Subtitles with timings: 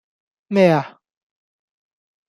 [0.47, 0.99] 咩呀!